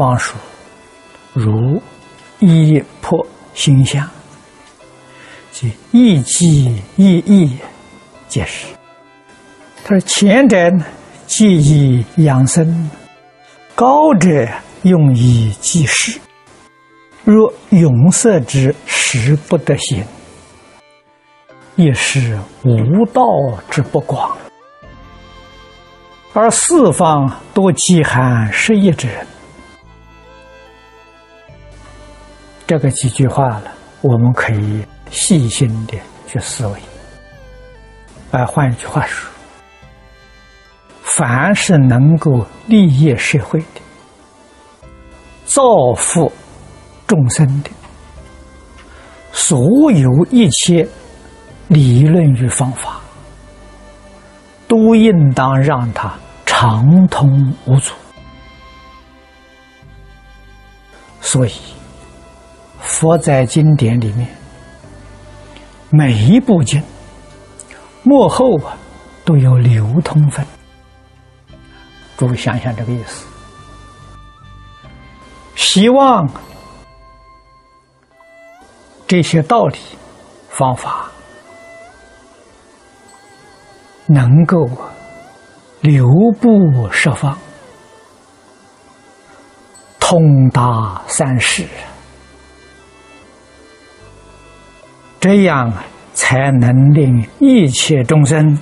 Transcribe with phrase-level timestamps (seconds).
[0.00, 0.34] 方术，
[1.34, 1.78] 如
[2.38, 4.08] 一破心相，
[5.52, 7.58] 即一机一意，
[8.26, 8.64] 皆是。
[9.84, 10.82] 他说前者呢，
[11.26, 12.64] 记忆养生；
[13.74, 14.48] 高者
[14.84, 16.18] 用以济世。
[17.22, 20.02] 若永色之实不得行，
[21.76, 23.22] 亦是无道
[23.68, 24.34] 之不广。
[26.32, 29.26] 而四方多饥寒失业之人，
[32.70, 36.78] 这个几句话了，我们可以细心的去思维。
[38.30, 39.28] 啊，换一句话说，
[41.02, 43.80] 凡是能够利益社会的、
[45.46, 45.60] 造
[45.96, 46.32] 福
[47.08, 47.70] 众生的，
[49.32, 50.86] 所有一切
[51.66, 53.00] 理论与方法。
[54.68, 56.14] 都应当让它
[56.46, 57.92] 畅通无阻，
[61.20, 61.52] 所以
[63.00, 64.28] 佛在经典里面
[65.88, 66.82] 每一部经
[68.02, 68.76] 幕后啊
[69.24, 70.44] 都有流通分，
[72.18, 73.24] 诸位想想这个意思，
[75.54, 76.28] 希望
[79.06, 79.78] 这些道理
[80.50, 81.06] 方法。
[84.06, 84.68] 能够
[85.80, 86.04] 流
[86.38, 87.38] 布十方，
[89.98, 91.64] 通达三世，
[95.20, 95.70] 这样
[96.14, 98.58] 才能令一切众生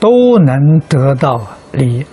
[0.00, 2.06] 都能得到利益。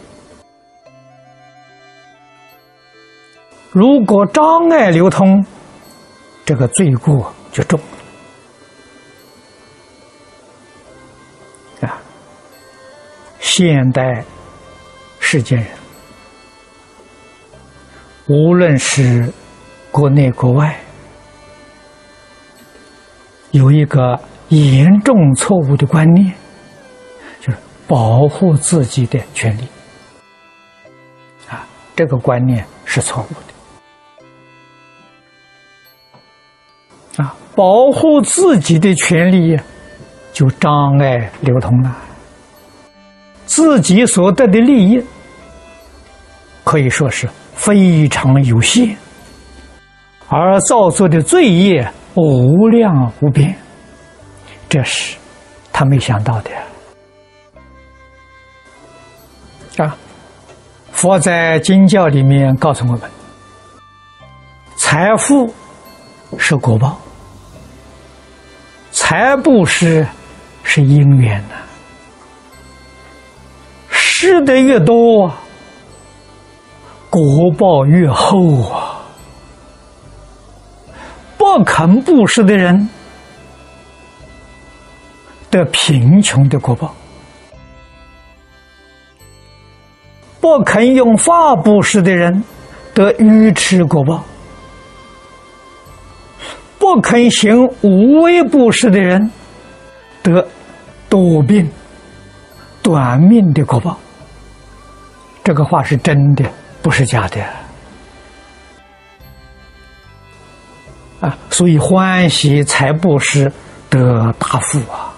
[3.71, 5.45] 如果障碍流通，
[6.45, 7.79] 这个罪过就重。
[11.81, 11.97] 啊
[13.39, 14.23] 现代
[15.19, 15.67] 世间人，
[18.27, 19.31] 无论是
[19.91, 20.79] 国内国外，
[23.53, 24.19] 有一个
[24.49, 26.33] 严重错误的观念，
[27.39, 29.61] 就是保护自己的权利。
[31.47, 31.63] 啊，
[31.95, 33.27] 这个观念是错误
[37.17, 37.23] 的。
[37.23, 39.55] 啊，保护自己的权利，
[40.31, 41.95] 就障碍流通了。
[43.45, 44.99] 自己所得的利益
[46.63, 48.97] 可以说是非常有限，
[50.27, 53.55] 而造作的罪业无量无边，
[54.69, 55.17] 这是
[55.71, 56.51] 他没想到的
[59.83, 59.97] 啊！
[60.91, 63.01] 佛在经教里面告诉我们：
[64.75, 65.51] 财富
[66.37, 66.99] 是果报，
[68.91, 70.05] 财布施
[70.63, 71.55] 是因缘呐。
[73.89, 75.33] 施的越多，
[77.09, 77.21] 果
[77.57, 78.82] 报越厚啊！
[81.55, 82.89] 不肯布施的人
[85.51, 86.91] 得贫穷的果报，
[90.41, 92.43] 不肯用法布施的人
[92.95, 94.23] 得愚痴果报，
[96.79, 99.31] 不肯行无为布施的人
[100.23, 100.47] 得
[101.07, 101.69] 多病、
[102.81, 103.95] 短命的果报。
[105.43, 106.49] 这个话是真的，
[106.81, 107.62] 不是假的。
[111.23, 111.37] 啊！
[111.49, 113.49] 所以欢喜财布施
[113.89, 115.13] 得大富啊，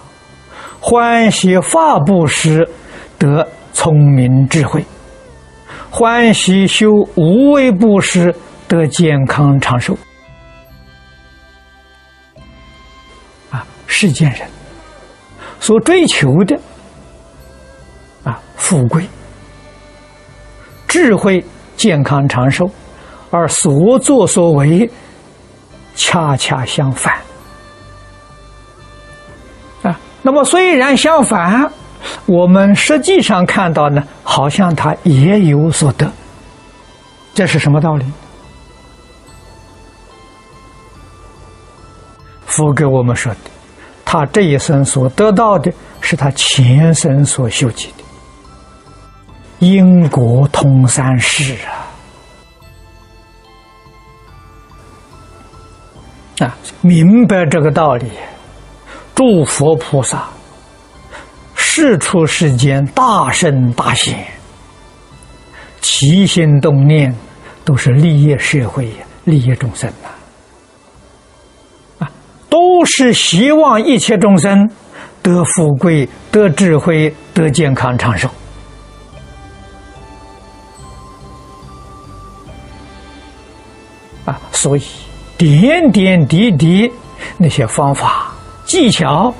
[0.78, 2.68] 欢喜法布施
[3.18, 4.84] 得聪明智慧，
[5.90, 8.32] 欢喜修无为布施
[8.68, 9.98] 得健康长寿
[13.50, 13.66] 啊！
[13.88, 14.48] 世间人
[15.58, 16.56] 所追求的
[18.22, 19.04] 啊，富贵。
[20.86, 21.44] 智慧、
[21.76, 22.64] 健康、长寿，
[23.30, 24.88] 而所作所为
[25.96, 27.14] 恰恰相反
[29.82, 29.98] 啊。
[30.22, 31.68] 那么虽然相反，
[32.26, 36.08] 我们实际上看到呢，好像他也有所得。
[37.34, 38.04] 这是什么道理？
[42.46, 43.38] 佛给我们说的，
[44.04, 48.04] 他这一生所得到的是他前生所修集的。
[49.58, 51.85] 因果通三世啊！
[56.38, 58.06] 啊明白这个道理
[59.14, 60.28] 诸佛菩萨
[61.54, 64.26] 事出世间大圣大贤
[65.80, 67.14] 齐心动念
[67.64, 68.90] 都是利益社会
[69.24, 69.90] 利益众生
[71.98, 72.10] 啊
[72.50, 74.68] 都是希望一切众生
[75.22, 78.28] 得富贵得智慧得健康长寿。
[84.26, 84.82] 啊所以
[85.38, 86.90] 点点滴滴
[87.36, 88.32] 那些方法
[88.64, 89.32] 技巧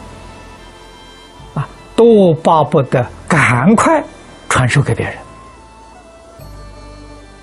[1.54, 4.02] 啊，都巴不得赶快
[4.48, 5.14] 传授给别人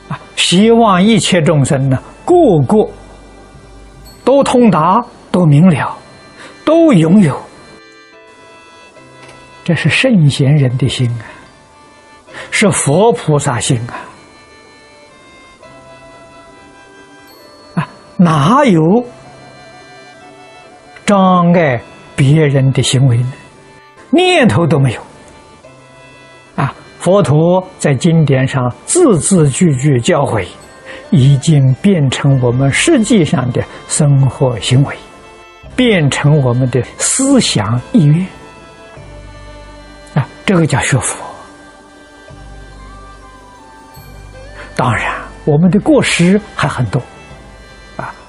[0.10, 0.20] 啊！
[0.36, 2.36] 希望一切众生呢，个
[2.68, 2.88] 个
[4.24, 5.98] 都通达，都明了，
[6.64, 7.42] 都拥有。
[9.64, 11.26] 这是圣贤人的心啊，
[12.52, 14.13] 是佛菩萨心啊！
[18.18, 18.82] 哪有
[21.06, 21.82] 障碍
[22.16, 23.34] 别人的行为呢？
[24.12, 25.02] 念头都没有。
[26.56, 30.46] 啊，佛陀在经典上字字句句教诲，
[31.10, 34.96] 已经变成我们实际上的生活行为，
[35.76, 38.26] 变成我们的思想意愿
[40.14, 40.28] 啊。
[40.46, 41.18] 这个叫学佛。
[44.76, 45.16] 当然，
[45.46, 47.02] 我们的过失还很多，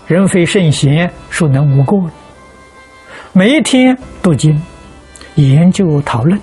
[0.06, 2.10] 人非圣贤，孰能无过？
[3.32, 4.60] 每一天读经、
[5.36, 6.38] 研究、讨论，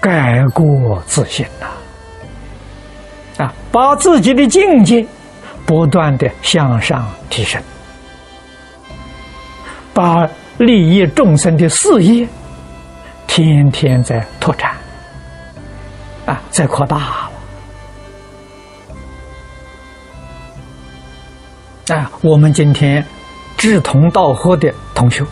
[0.00, 1.66] 改过自新呐，
[3.44, 5.06] 啊，把自己的境界
[5.66, 7.60] 不断的向上提升，
[9.92, 10.28] 把
[10.58, 12.26] 利益众生的事业。
[13.26, 14.72] 天天在拓展，
[16.24, 17.27] 啊，在扩大
[21.94, 23.04] 啊，我们今天
[23.56, 25.24] 志同道合的同学，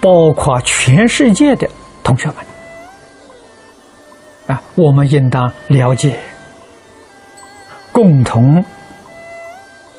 [0.00, 1.68] 包括全世界的
[2.02, 2.36] 同学们，
[4.46, 6.18] 啊，我们应当了解，
[7.92, 8.64] 共同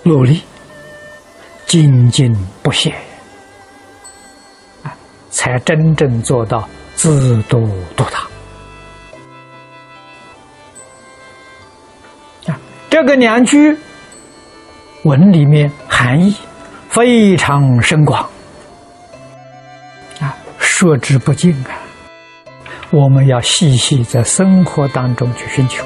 [0.03, 0.41] 努力，
[1.65, 2.93] 精进不懈，
[4.83, 4.91] 啊，
[5.29, 6.67] 才真正做到。
[6.97, 7.59] 自度
[7.97, 8.25] 度他
[12.49, 12.57] 啊！
[12.89, 13.77] 这个两句
[15.05, 16.35] 文里面含义
[16.89, 18.27] 非常深广
[20.19, 21.77] 啊，说之不尽啊！
[22.89, 25.85] 我们要细细在生活当中去寻求。